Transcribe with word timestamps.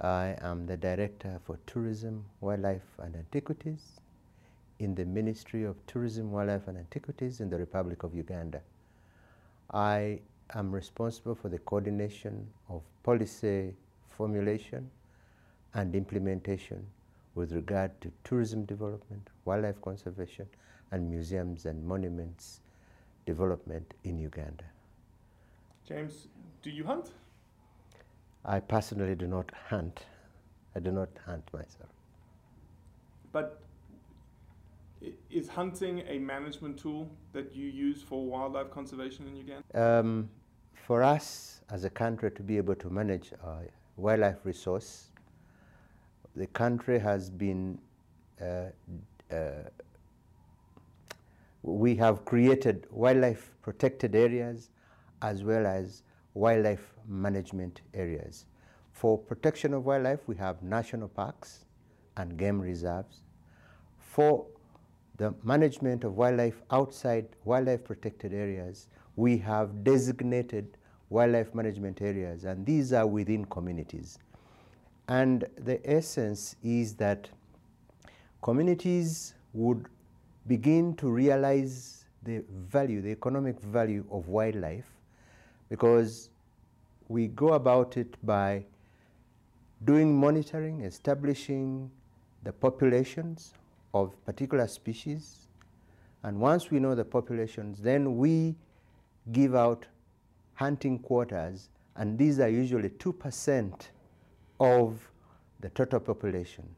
I 0.00 0.36
am 0.40 0.66
the 0.66 0.76
Director 0.76 1.38
for 1.44 1.58
Tourism, 1.66 2.24
Wildlife 2.40 2.98
and 2.98 3.14
Antiquities 3.14 4.00
in 4.78 4.94
the 4.94 5.04
Ministry 5.04 5.64
of 5.64 5.76
Tourism, 5.86 6.32
Wildlife 6.32 6.66
and 6.68 6.78
Antiquities 6.78 7.40
in 7.40 7.50
the 7.50 7.58
Republic 7.58 8.02
of 8.02 8.14
Uganda. 8.14 8.60
I 9.72 10.20
am 10.54 10.72
responsible 10.72 11.34
for 11.34 11.48
the 11.48 11.58
coordination 11.58 12.48
of 12.68 12.82
policy 13.02 13.74
formulation 14.08 14.90
and 15.74 15.94
implementation 15.94 16.86
with 17.34 17.52
regard 17.52 17.98
to 18.00 18.10
tourism 18.24 18.64
development, 18.64 19.28
wildlife 19.44 19.80
conservation, 19.80 20.46
and 20.90 21.08
museums 21.08 21.64
and 21.64 21.86
monuments 21.86 22.60
development 23.24 23.94
in 24.04 24.18
Uganda. 24.18 24.64
James, 25.86 26.28
do 26.60 26.70
you 26.70 26.84
hunt? 26.84 27.12
I 28.44 28.60
personally 28.60 29.14
do 29.14 29.26
not 29.26 29.50
hunt. 29.68 30.06
I 30.74 30.80
do 30.80 30.90
not 30.90 31.08
hunt 31.26 31.48
myself. 31.52 31.90
But 33.30 33.60
is 35.30 35.48
hunting 35.48 36.02
a 36.06 36.18
management 36.18 36.78
tool 36.78 37.08
that 37.32 37.54
you 37.54 37.66
use 37.66 38.02
for 38.02 38.24
wildlife 38.24 38.70
conservation 38.70 39.26
in 39.26 39.36
Uganda? 39.36 39.64
Um, 39.74 40.30
for 40.74 41.02
us 41.02 41.60
as 41.70 41.84
a 41.84 41.90
country 41.90 42.30
to 42.32 42.42
be 42.42 42.56
able 42.56 42.74
to 42.76 42.90
manage 42.90 43.32
our 43.42 43.62
wildlife 43.96 44.44
resource, 44.44 45.08
the 46.36 46.46
country 46.48 46.98
has 46.98 47.30
been, 47.30 47.78
uh, 48.40 48.66
uh, 49.30 49.36
we 51.62 51.94
have 51.96 52.24
created 52.24 52.86
wildlife 52.90 53.50
protected 53.62 54.14
areas 54.14 54.70
as 55.20 55.44
well 55.44 55.66
as 55.66 56.02
wildlife 56.34 56.94
management 57.08 57.82
areas. 57.94 58.46
For 58.92 59.18
protection 59.18 59.74
of 59.74 59.84
wildlife, 59.84 60.20
we 60.26 60.36
have 60.36 60.62
national 60.62 61.08
parks 61.08 61.64
and 62.16 62.36
game 62.36 62.60
reserves. 62.60 63.22
For 63.98 64.46
the 65.16 65.34
management 65.42 66.04
of 66.04 66.16
wildlife 66.16 66.62
outside 66.70 67.26
wildlife 67.44 67.84
protected 67.84 68.32
areas, 68.32 68.88
we 69.16 69.38
have 69.38 69.84
designated 69.84 70.78
wildlife 71.10 71.54
management 71.54 72.00
areas, 72.00 72.44
and 72.44 72.64
these 72.64 72.92
are 72.92 73.06
within 73.06 73.44
communities. 73.46 74.18
And 75.08 75.44
the 75.56 75.78
essence 75.88 76.56
is 76.62 76.94
that 76.94 77.28
communities 78.40 79.34
would 79.52 79.86
begin 80.46 80.94
to 80.96 81.10
realize 81.10 82.06
the 82.22 82.42
value, 82.50 83.02
the 83.02 83.10
economic 83.10 83.60
value 83.60 84.04
of 84.10 84.28
wildlife, 84.28 84.86
because 85.72 86.28
we 87.08 87.28
go 87.28 87.54
about 87.54 87.96
it 87.96 88.14
by 88.26 88.62
doing 89.86 90.14
monitoring, 90.14 90.82
establishing 90.82 91.90
the 92.42 92.52
populations 92.52 93.54
of 93.94 94.12
particular 94.26 94.66
species, 94.66 95.48
and 96.24 96.38
once 96.38 96.70
we 96.70 96.78
know 96.78 96.94
the 96.94 97.06
populations, 97.06 97.80
then 97.80 98.18
we 98.18 98.54
give 99.32 99.54
out 99.54 99.86
hunting 100.52 100.98
quotas, 100.98 101.70
and 101.96 102.18
these 102.18 102.38
are 102.38 102.50
usually 102.50 102.90
2% 102.90 103.72
of 104.60 105.10
the 105.60 105.70
total 105.70 106.00
population. 106.00 106.68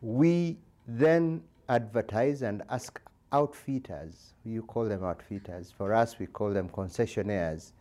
We 0.00 0.56
then 0.86 1.42
advertise 1.68 2.42
and 2.42 2.62
ask 2.70 3.00
outfitters, 3.32 4.34
you 4.44 4.62
call 4.62 4.84
them 4.86 5.04
outfitters, 5.04 5.72
for 5.76 5.92
us 5.92 6.18
we 6.18 6.26
call 6.26 6.52
them 6.52 6.68
concessionaires, 6.68 7.72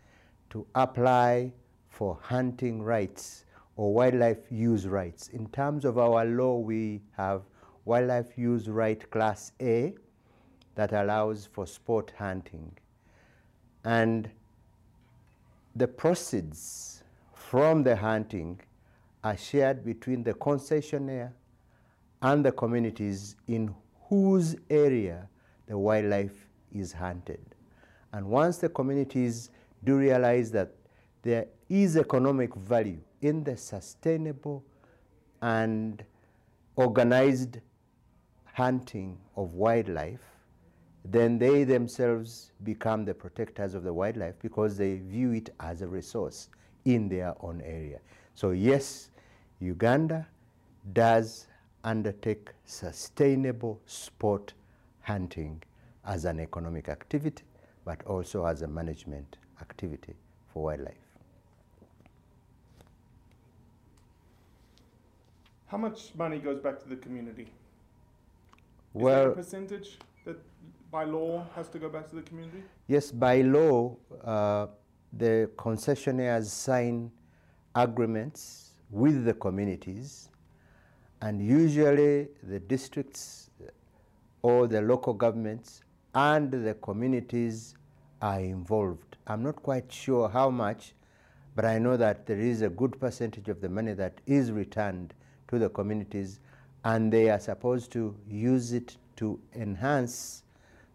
to 0.49 0.65
apply 0.75 1.51
for 1.89 2.17
hunting 2.21 2.81
rights 2.81 3.45
or 3.77 3.93
wildlife 3.93 4.51
use 4.51 4.87
rights. 4.87 5.29
In 5.29 5.47
terms 5.47 5.85
of 5.85 5.97
our 5.97 6.25
law, 6.25 6.57
we 6.57 7.01
have 7.17 7.41
wildlife 7.85 8.37
use 8.37 8.67
right 8.67 9.09
class 9.11 9.51
A 9.61 9.93
that 10.75 10.91
allows 10.93 11.45
for 11.45 11.65
sport 11.65 12.13
hunting. 12.17 12.71
And 13.83 14.29
the 15.75 15.87
proceeds 15.87 17.03
from 17.33 17.83
the 17.83 17.95
hunting 17.95 18.59
are 19.23 19.37
shared 19.37 19.85
between 19.85 20.23
the 20.23 20.33
concessionaire 20.33 21.31
and 22.21 22.45
the 22.45 22.51
communities 22.51 23.35
in 23.47 23.73
whose 24.09 24.55
area 24.69 25.27
the 25.67 25.77
wildlife 25.77 26.47
is 26.73 26.93
hunted. 26.93 27.39
And 28.13 28.25
once 28.27 28.57
the 28.57 28.69
communities 28.69 29.49
do 29.83 29.97
realize 29.97 30.51
that 30.51 30.71
there 31.21 31.47
is 31.69 31.97
economic 31.97 32.55
value 32.55 33.01
in 33.21 33.43
the 33.43 33.57
sustainable 33.57 34.63
and 35.41 36.03
organized 36.75 37.59
hunting 38.53 39.17
of 39.35 39.53
wildlife, 39.53 40.21
then 41.03 41.37
they 41.37 41.63
themselves 41.63 42.51
become 42.63 43.05
the 43.05 43.13
protectors 43.13 43.73
of 43.75 43.83
the 43.83 43.93
wildlife 43.93 44.35
because 44.41 44.77
they 44.77 44.97
view 44.97 45.31
it 45.31 45.49
as 45.59 45.81
a 45.81 45.87
resource 45.87 46.49
in 46.85 47.07
their 47.09 47.35
own 47.41 47.61
area. 47.61 47.99
So, 48.33 48.51
yes, 48.51 49.11
Uganda 49.59 50.27
does 50.93 51.47
undertake 51.83 52.49
sustainable 52.65 53.79
sport 53.85 54.53
hunting 55.05 55.61
as 56.05 56.25
an 56.25 56.39
economic 56.39 56.89
activity, 56.89 57.43
but 57.85 58.03
also 58.05 58.45
as 58.45 58.61
a 58.63 58.67
management 58.67 59.37
activity 59.61 60.15
for 60.51 60.63
wildlife. 60.63 60.95
How 65.67 65.77
much 65.77 66.13
money 66.15 66.39
goes 66.39 66.59
back 66.59 66.79
to 66.83 66.89
the 66.89 66.95
community? 66.95 67.47
Well, 68.93 69.31
percentage 69.31 69.97
that 70.25 70.37
by 70.91 71.03
law 71.03 71.45
has 71.55 71.67
to 71.69 71.79
go 71.79 71.89
back 71.89 72.09
to 72.09 72.15
the 72.15 72.21
community? 72.21 72.63
Yes, 72.87 73.11
by 73.11 73.41
law, 73.41 73.97
uh, 74.23 74.67
the 75.13 75.49
concessionaires 75.57 76.45
sign 76.45 77.11
agreements 77.75 78.73
with 78.89 79.25
the 79.25 79.33
communities, 79.33 80.29
and 81.21 81.41
usually 81.41 82.29
the 82.43 82.59
districts 82.59 83.44
or 84.45 84.67
the 84.67 84.79
local 84.79 85.11
governments 85.11 85.81
and 86.13 86.51
the 86.51 86.75
communities 86.75 87.73
are 88.21 88.39
involved. 88.39 89.17
I'm 89.25 89.41
not 89.41 89.55
quite 89.55 89.91
sure 89.91 90.29
how 90.29 90.51
much, 90.51 90.93
but 91.55 91.65
I 91.65 91.79
know 91.79 91.97
that 91.97 92.27
there 92.27 92.39
is 92.39 92.61
a 92.61 92.69
good 92.69 92.99
percentage 92.99 93.49
of 93.49 93.59
the 93.59 93.69
money 93.69 93.93
that 93.93 94.21
is 94.27 94.51
returned 94.51 95.15
to 95.47 95.57
the 95.57 95.69
communities, 95.69 96.41
and 96.83 97.11
they 97.11 97.31
are 97.31 97.39
supposed 97.39 97.91
to 97.93 98.15
use 98.29 98.71
it 98.71 98.97
to 99.15 99.39
enhance 99.55 100.43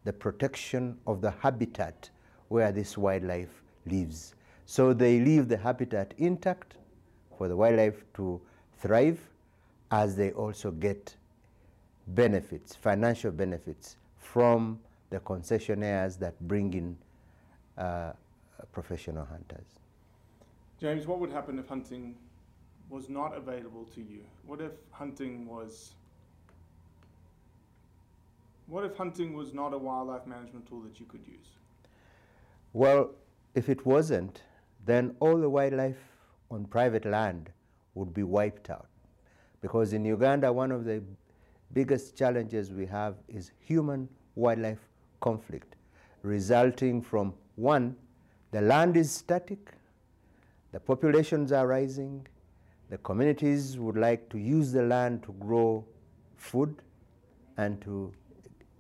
the 0.04 0.12
protection 0.12 0.96
of 1.08 1.20
the 1.20 1.32
habitat 1.32 2.08
where 2.50 2.70
this 2.70 2.96
wildlife 2.96 3.64
lives. 3.84 4.36
So 4.64 4.92
they 4.92 5.18
leave 5.18 5.48
the 5.48 5.56
habitat 5.56 6.14
intact 6.18 6.76
for 7.36 7.48
the 7.48 7.56
wildlife 7.56 8.04
to 8.14 8.40
thrive 8.78 9.18
as 9.90 10.14
they 10.14 10.30
also 10.30 10.70
get 10.70 11.16
benefits, 12.14 12.74
financial 12.74 13.30
benefits 13.30 13.96
from 14.18 14.78
the 15.10 15.20
concessionaires 15.20 16.18
that 16.18 16.38
bring 16.46 16.72
in 16.74 16.96
uh, 17.78 18.12
professional 18.72 19.24
hunters. 19.24 19.66
James, 20.80 21.06
what 21.06 21.18
would 21.18 21.30
happen 21.30 21.58
if 21.58 21.68
hunting 21.68 22.14
was 22.88 23.08
not 23.08 23.36
available 23.36 23.84
to 23.94 24.00
you? 24.00 24.20
What 24.46 24.60
if 24.60 24.72
hunting 24.90 25.46
was 25.46 25.94
what 28.66 28.84
if 28.84 28.96
hunting 28.96 29.34
was 29.34 29.52
not 29.52 29.74
a 29.74 29.78
wildlife 29.78 30.26
management 30.26 30.68
tool 30.68 30.80
that 30.82 31.00
you 31.00 31.06
could 31.06 31.26
use? 31.26 31.48
Well, 32.72 33.10
if 33.56 33.68
it 33.68 33.84
wasn't, 33.84 34.42
then 34.86 35.16
all 35.18 35.36
the 35.38 35.50
wildlife 35.50 35.98
on 36.52 36.66
private 36.66 37.04
land 37.04 37.50
would 37.94 38.14
be 38.14 38.22
wiped 38.22 38.70
out. 38.70 38.86
Because 39.60 39.92
in 39.92 40.04
Uganda, 40.04 40.52
one 40.52 40.70
of 40.70 40.84
the 40.84 41.02
biggest 41.72 42.16
challenges 42.16 42.72
we 42.72 42.86
have 42.86 43.14
is 43.28 43.52
human 43.58 44.08
wildlife 44.34 44.88
conflict, 45.20 45.76
resulting 46.22 47.00
from 47.02 47.34
one, 47.56 47.96
the 48.50 48.60
land 48.60 48.96
is 48.96 49.10
static, 49.10 49.72
the 50.72 50.80
populations 50.80 51.52
are 51.52 51.66
rising, 51.66 52.26
the 52.88 52.98
communities 52.98 53.78
would 53.78 53.96
like 53.96 54.28
to 54.30 54.38
use 54.38 54.72
the 54.72 54.82
land 54.82 55.22
to 55.22 55.32
grow 55.34 55.84
food 56.36 56.82
and 57.56 57.80
to 57.82 58.12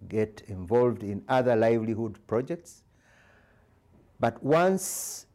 get 0.08 0.42
involved 0.48 1.02
in 1.02 1.22
other 1.28 1.54
livelihood 1.54 2.18
projects. 2.26 2.82
But 4.18 4.42
once 4.42 5.26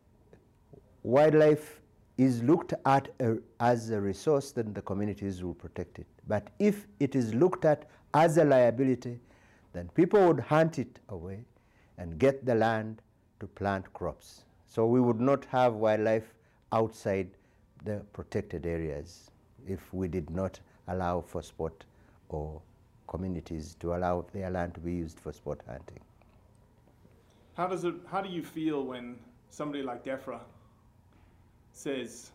wildlife 1.04 1.81
is 2.18 2.42
looked 2.44 2.74
at 2.86 3.10
a, 3.19 3.38
as 3.60 3.90
a 3.92 4.01
resource, 4.01 4.51
then 4.51 4.74
the 4.74 4.81
communities 4.81 5.44
will 5.44 5.54
protect 5.54 6.00
it. 6.00 6.08
But 6.27 6.50
if 6.60 6.88
it 7.00 7.16
is 7.16 7.33
looked 7.33 7.66
at 7.66 7.88
as 8.13 8.38
a 8.38 8.45
liability, 8.45 9.19
then 9.74 9.89
people 9.94 10.27
would 10.27 10.39
hunt 10.39 10.80
it 10.80 11.00
away 11.10 11.45
and 11.98 12.18
get 12.18 12.45
the 12.45 12.56
land 12.56 13.01
to 13.39 13.48
plant 13.48 13.92
crops. 13.94 14.44
So 14.66 14.86
we 14.86 15.00
would 15.00 15.19
not 15.19 15.45
have 15.45 15.75
wildlife 15.75 16.33
outside 16.72 17.30
the 17.83 18.01
protected 18.13 18.66
areas 18.66 19.31
if 19.68 19.94
we 19.94 20.07
did 20.07 20.30
not 20.30 20.60
allow 20.88 21.22
for 21.22 21.42
sport 21.42 21.86
or 22.30 22.62
communities 23.07 23.75
to 23.80 23.95
allow 23.95 24.25
their 24.33 24.50
land 24.50 24.74
to 24.74 24.80
be 24.80 24.94
used 24.94 25.19
for 25.19 25.31
sport 25.31 25.62
hunting. 25.68 26.00
How 27.56 27.68
does 27.68 27.83
it 27.86 27.95
how 28.07 28.22
do 28.22 28.30
you 28.30 28.44
feel 28.44 28.83
when 28.83 29.18
somebody 29.50 29.83
like 29.83 30.04
DEFRA 30.04 30.39
says 31.72 32.31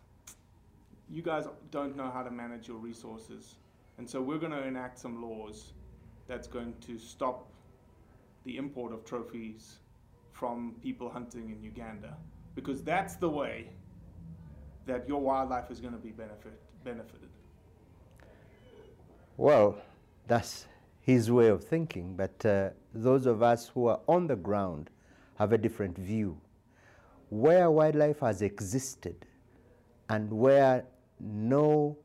you 1.09 1.21
guys 1.21 1.45
don't 1.69 1.95
know 1.95 2.09
how 2.09 2.23
to 2.23 2.31
manage 2.31 2.67
your 2.67 2.77
resources 2.77 3.55
and 4.01 4.09
so 4.09 4.19
we're 4.19 4.39
going 4.39 4.51
to 4.51 4.63
enact 4.63 4.97
some 4.97 5.21
laws 5.21 5.73
that's 6.27 6.47
going 6.47 6.73
to 6.87 6.97
stop 6.97 7.51
the 8.45 8.57
import 8.57 8.91
of 8.91 9.05
trophies 9.05 9.75
from 10.31 10.73
people 10.81 11.07
hunting 11.07 11.51
in 11.51 11.61
Uganda 11.61 12.17
because 12.55 12.81
that's 12.81 13.17
the 13.17 13.29
way 13.29 13.69
that 14.87 15.07
your 15.07 15.21
wildlife 15.21 15.69
is 15.69 15.79
going 15.79 15.93
to 15.93 15.99
be 15.99 16.09
benefit, 16.09 16.59
benefited. 16.83 17.29
Well, 19.37 19.77
that's 20.25 20.65
his 21.01 21.29
way 21.29 21.49
of 21.49 21.63
thinking, 21.63 22.15
but 22.15 22.43
uh, 22.43 22.69
those 22.95 23.27
of 23.27 23.43
us 23.43 23.67
who 23.67 23.85
are 23.85 23.99
on 24.07 24.25
the 24.25 24.35
ground 24.35 24.89
have 25.37 25.53
a 25.53 25.59
different 25.59 25.95
view. 25.95 26.41
Where 27.29 27.69
wildlife 27.69 28.21
has 28.21 28.41
existed 28.41 29.27
and 30.09 30.33
where 30.33 30.85
no 31.19 31.99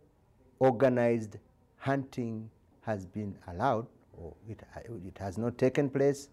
organized 0.58 1.38
hunting 1.86 2.50
has 2.80 3.06
been 3.06 3.36
allowed, 3.46 3.86
or 4.18 4.34
it, 4.48 4.60
it 5.06 5.18
has 5.18 5.38
not 5.38 5.56
taken 5.56 5.88
place, 5.88 6.28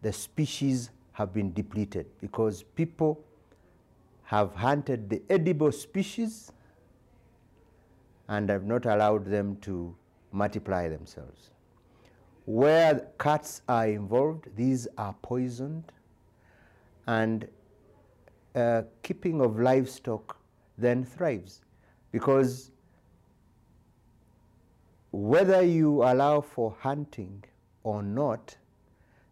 the 0.00 0.12
species 0.12 0.90
have 1.12 1.32
been 1.34 1.52
depleted 1.52 2.06
because 2.20 2.62
people 2.62 3.22
have 4.22 4.54
hunted 4.54 5.10
the 5.10 5.20
edible 5.28 5.72
species 5.72 6.52
and 8.28 8.48
have 8.48 8.64
not 8.64 8.86
allowed 8.86 9.26
them 9.26 9.56
to 9.56 9.94
multiply 10.32 10.88
themselves. 10.88 11.50
Where 12.46 13.08
cats 13.18 13.60
are 13.68 13.88
involved, 13.88 14.48
these 14.56 14.88
are 14.96 15.14
poisoned, 15.20 15.92
and 17.06 17.46
uh, 18.54 18.82
keeping 19.02 19.40
of 19.42 19.58
livestock 19.58 20.38
then 20.78 21.04
thrives 21.04 21.60
because 22.10 22.70
whether 25.10 25.62
you 25.62 26.02
allow 26.02 26.40
for 26.40 26.76
hunting 26.80 27.42
or 27.82 28.02
not, 28.02 28.56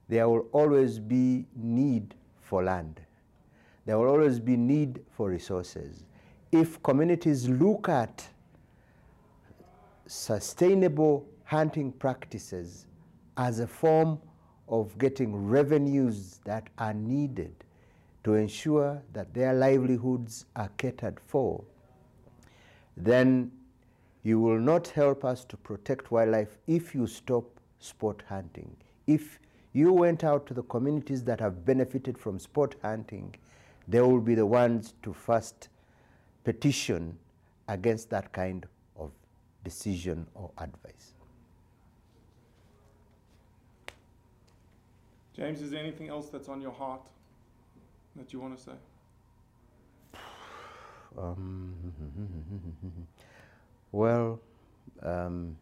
there 0.08 0.28
will 0.28 0.46
always 0.52 0.99
be 0.99 1.46
need 1.55 2.14
for 2.40 2.62
land. 2.62 3.00
There 3.84 3.99
will 3.99 4.08
always 4.08 4.40
be 4.40 4.56
need 4.56 5.00
for 5.11 5.31
resources. 5.31 6.05
If 6.52 6.82
communities 6.82 7.49
look 7.49 7.88
at 7.88 8.27
sustainable 10.06 11.27
hunting 11.44 11.93
practices 11.93 12.86
as 13.36 13.60
a 13.60 13.67
form 13.67 14.19
of 14.69 14.96
getting 14.98 15.46
revenues 15.46 16.41
that 16.44 16.69
are 16.79 16.94
needed 16.94 17.65
to 18.24 18.34
ensure 18.34 19.01
that 19.12 19.32
their 19.34 19.53
livelihoods 19.53 20.46
are 20.56 20.70
catered 20.77 21.20
for, 21.27 21.62
then 22.96 23.53
you 24.27 24.41
will 24.41 24.59
not 24.59 24.89
help 24.89 25.25
us 25.25 25.45
to 25.45 25.56
protect 25.56 26.11
wildlife 26.11 26.56
if 26.67 26.97
you 26.97 27.06
stop 27.06 27.45
sport 27.79 28.25
hunting. 28.29 28.77
If 29.06 29.39
you 29.73 29.93
went 29.93 30.25
out 30.25 30.49
to 30.49 30.55
the 30.55 30.65
communities 30.65 31.23
that 31.23 31.39
have 31.39 31.65
benefited 31.65 32.19
from 32.19 32.41
sport 32.41 32.75
hunting, 32.83 33.37
they 33.87 34.01
will 34.01 34.21
be 34.21 34.35
the 34.35 34.45
ones 34.45 34.95
to 35.05 35.13
first 35.13 35.69
petition 36.43 37.17
against 37.69 38.11
that 38.11 38.33
kind 38.33 38.67
of 38.99 39.13
decision 39.63 40.27
or 40.35 40.51
advice. 40.59 41.13
James, 45.37 45.63
is 45.63 45.71
there 45.71 45.79
anything 45.79 46.09
else 46.09 46.31
that's 46.31 46.49
on 46.49 46.61
your 46.61 46.73
heart 46.73 47.03
that 48.17 48.33
you 48.33 48.41
want 48.41 48.59
to 48.59 48.65
say? 48.65 48.73
Um, 51.17 51.75
well, 53.96 54.38
um, 55.03 55.56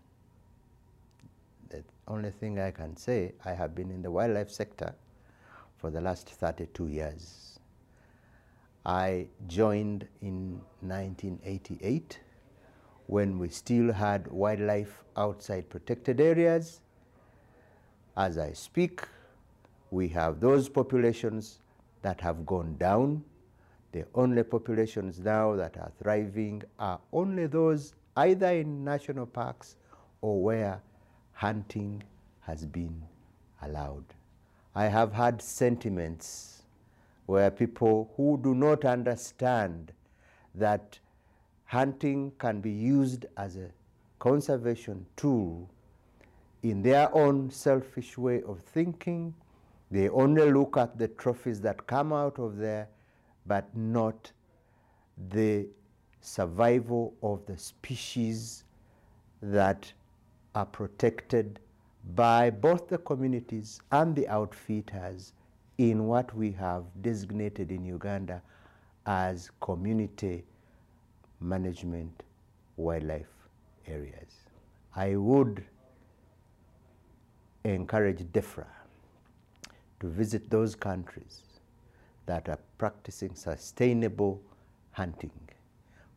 the 1.70 1.84
only 2.08 2.32
thing 2.32 2.58
I 2.58 2.72
can 2.72 2.96
say, 2.96 3.32
I 3.44 3.52
have 3.52 3.76
been 3.76 3.90
in 3.90 4.02
the 4.02 4.10
wildlife 4.10 4.50
sector 4.50 4.92
for 5.76 5.90
the 5.90 6.00
last 6.00 6.28
32 6.28 6.88
years. 6.88 7.60
I 8.84 9.28
joined 9.46 10.08
in 10.20 10.60
1988 10.80 12.18
when 13.06 13.38
we 13.38 13.48
still 13.50 13.92
had 13.92 14.26
wildlife 14.26 15.04
outside 15.16 15.70
protected 15.70 16.20
areas. 16.20 16.80
As 18.16 18.36
I 18.36 18.52
speak, 18.52 19.02
we 19.92 20.08
have 20.08 20.40
those 20.40 20.68
populations 20.68 21.60
that 22.02 22.20
have 22.20 22.44
gone 22.44 22.76
down. 22.78 23.22
The 23.92 24.06
only 24.12 24.42
populations 24.42 25.20
now 25.20 25.54
that 25.54 25.76
are 25.76 25.92
thriving 26.02 26.64
are 26.80 26.98
only 27.12 27.46
those 27.46 27.94
either 28.16 28.48
in 28.48 28.84
national 28.84 29.26
parks 29.26 29.76
or 30.20 30.42
where 30.42 30.80
hunting 31.32 32.02
has 32.40 32.64
been 32.64 33.02
allowed. 33.62 34.04
I 34.74 34.86
have 34.86 35.12
had 35.12 35.40
sentiments 35.40 36.62
where 37.26 37.50
people 37.50 38.12
who 38.16 38.38
do 38.42 38.54
not 38.54 38.84
understand 38.84 39.92
that 40.54 40.98
hunting 41.64 42.32
can 42.38 42.60
be 42.60 42.70
used 42.70 43.26
as 43.36 43.56
a 43.56 43.70
conservation 44.18 45.06
tool 45.16 45.68
in 46.62 46.82
their 46.82 47.14
own 47.14 47.50
selfish 47.50 48.16
way 48.16 48.42
of 48.42 48.60
thinking. 48.60 49.34
They 49.90 50.08
only 50.08 50.50
look 50.50 50.76
at 50.76 50.98
the 50.98 51.08
trophies 51.08 51.60
that 51.62 51.86
come 51.86 52.12
out 52.12 52.38
of 52.38 52.56
there, 52.56 52.88
but 53.46 53.74
not 53.76 54.32
the 55.30 55.66
survival 56.24 57.14
of 57.22 57.44
the 57.44 57.56
species 57.58 58.64
that 59.42 59.92
are 60.54 60.64
protected 60.64 61.60
by 62.14 62.48
both 62.48 62.88
the 62.88 62.96
communities 62.96 63.80
and 63.92 64.16
the 64.16 64.26
outfitters 64.28 65.34
in 65.76 66.06
what 66.06 66.34
we 66.34 66.50
have 66.50 66.84
designated 67.02 67.70
in 67.70 67.84
Uganda 67.84 68.40
as 69.04 69.50
community 69.60 70.44
management 71.40 72.22
wildlife 72.78 73.48
areas. 73.86 74.46
I 74.96 75.16
would 75.16 75.62
encourage 77.64 78.20
DEFRA 78.32 78.66
to 80.00 80.08
visit 80.08 80.48
those 80.48 80.74
countries 80.74 81.42
that 82.24 82.48
are 82.48 82.58
practicing 82.78 83.34
sustainable 83.34 84.40
hunting 84.92 85.30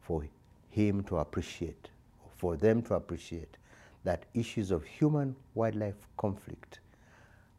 for 0.08 0.24
him 0.70 1.04
to 1.04 1.18
appreciate, 1.18 1.90
for 2.38 2.56
them 2.56 2.82
to 2.82 2.94
appreciate 2.94 3.58
that 4.06 4.24
issues 4.34 4.72
of 4.72 4.86
human 4.86 5.36
wildlife 5.54 6.08
conflict 6.16 6.80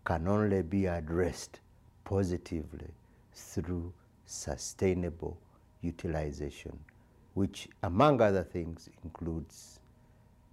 can 0.07 0.27
only 0.27 0.63
be 0.63 0.87
addressed 0.87 1.61
positively 2.05 2.89
through 3.35 3.93
sustainable 4.25 5.37
utilization, 5.83 6.79
which, 7.35 7.69
among 7.83 8.23
other 8.23 8.43
things, 8.43 8.89
includes 9.05 9.81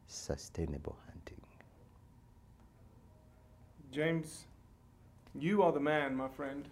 sustainable 0.07 0.97
hunting. 1.05 1.39
James, 3.93 4.43
you 5.39 5.63
are 5.63 5.71
the 5.71 5.79
man, 5.79 6.13
my 6.13 6.27
friend. 6.27 6.67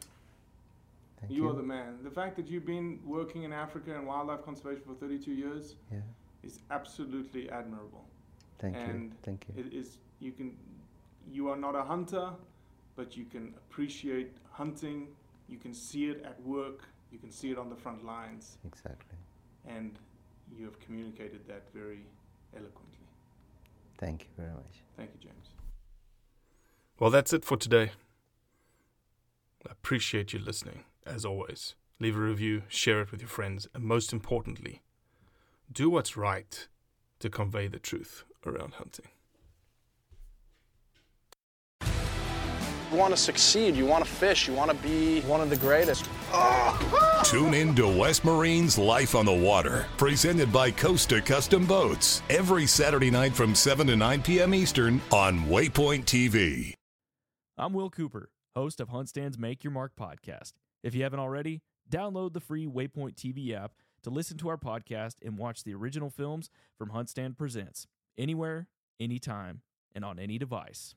Thank 1.28 1.34
you, 1.38 1.44
you. 1.44 1.50
are 1.50 1.54
the 1.54 1.64
man. 1.64 1.98
The 2.04 2.12
fact 2.12 2.36
that 2.36 2.48
you've 2.48 2.66
been 2.66 3.00
working 3.06 3.44
in 3.44 3.54
Africa 3.54 3.96
and 3.96 4.06
wildlife 4.06 4.44
conservation 4.44 4.84
for 4.86 4.94
32 4.96 5.32
years 5.32 5.76
Yeah, 5.92 6.00
is 6.44 6.60
absolutely 6.72 7.50
admirable. 7.50 8.06
thank 8.60 8.76
you. 8.76 9.12
Thank 9.24 9.46
you. 9.48 9.54
It 9.64 9.74
is 9.74 9.98
you 10.20 10.32
can 10.32 10.58
you 11.32 11.50
are 11.50 11.56
not 11.58 11.76
a 11.76 11.84
hunter, 11.84 12.32
but 12.96 13.16
you 13.16 13.26
can 13.26 13.54
appreciate 13.58 14.36
hunting. 14.52 15.08
You 15.48 15.58
can 15.58 15.74
see 15.74 16.10
it 16.10 16.24
at 16.26 16.42
work. 16.44 16.80
You 17.12 17.20
can 17.20 17.32
see 17.32 17.52
it 17.52 17.58
on 17.58 17.70
the 17.70 17.76
front 17.76 18.04
lines, 18.04 18.58
Exactly. 18.66 19.18
and 19.68 19.98
you 20.58 20.66
have 20.66 20.80
communicated 20.80 21.48
that 21.48 21.64
very 21.74 22.06
eloquently. 22.56 23.08
Thank 24.00 24.24
you 24.24 24.30
very 24.36 24.52
much. 24.52 24.84
Thank 24.98 25.12
you, 25.14 25.20
James. 25.30 25.48
Well, 27.00 27.10
that's 27.12 27.32
it 27.34 27.46
for 27.46 27.56
today. 27.56 27.92
I 29.68 29.72
appreciate 29.72 30.34
you 30.34 30.40
listening, 30.40 30.84
as 31.06 31.26
always. 31.26 31.76
Leave 32.00 32.18
a 32.18 32.22
review, 32.22 32.64
share 32.68 33.02
it 33.02 33.12
with 33.12 33.22
your 33.22 33.30
friends, 33.30 33.68
and 33.74 33.84
most 33.84 34.12
importantly, 34.12 34.82
do 35.72 35.90
what's 35.90 36.18
right 36.18 36.68
to 37.20 37.30
convey 37.30 37.68
the 37.68 37.80
truth 37.80 38.26
around 38.46 38.74
hunting. 38.74 39.08
You 42.92 43.00
want 43.00 43.16
to 43.16 43.20
succeed, 43.20 43.76
you 43.76 43.88
want 43.88 44.06
to 44.06 44.10
fish, 44.10 44.48
you 44.48 44.54
want 44.54 44.70
to 44.70 44.78
be 44.78 45.22
one 45.22 45.42
of 45.42 45.50
the 45.50 45.56
greatest. 45.58 46.08
Tune 47.24 47.56
in 47.56 47.74
to 47.76 47.88
West 47.88 48.24
Marine's 48.24 48.78
Life 48.78 49.16
on 49.16 49.26
the 49.26 49.34
Water, 49.34 49.88
presented 49.98 50.52
by 50.54 50.70
Costa 50.70 51.20
Custom 51.20 51.66
Boats, 51.66 52.22
every 52.30 52.68
Saturday 52.68 53.10
night 53.10 53.34
from 53.34 53.56
7 53.56 53.88
to 53.88 53.96
9 53.96 54.22
p.m. 54.22 54.54
Eastern 54.54 55.02
on 55.12 55.40
Waypoint 55.46 56.06
TV. 56.06 56.74
I'm 57.58 57.74
Will 57.74 57.90
Cooper, 57.90 58.30
host 58.56 58.80
of 58.80 58.90
HuntStand's 58.90 59.40
Make 59.40 59.64
Your 59.64 59.72
Mark 59.72 59.94
podcast. 60.00 60.54
If 60.84 60.94
you 60.94 61.04
haven't 61.04 61.20
already, 61.20 61.62
download 61.90 62.34
the 62.34 62.42
free 62.42 62.68
Waypoint 62.68 63.16
TV 63.16 63.54
app 63.54 63.72
to 64.04 64.10
listen 64.10 64.38
to 64.38 64.50
our 64.50 64.58
podcast 64.58 65.16
and 65.24 65.38
watch 65.38 65.64
the 65.64 65.74
original 65.74 66.10
films 66.10 66.50
from 66.78 66.90
HuntStand 66.90 67.38
Presents 67.38 67.88
anywhere, 68.18 68.68
anytime, 69.00 69.62
and 69.96 70.04
on 70.04 70.20
any 70.20 70.38
device. 70.38 70.96